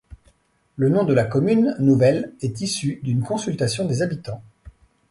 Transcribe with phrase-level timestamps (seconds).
[0.77, 4.41] Le nom de la commune nouvelle est issu d'une consultation des habitants.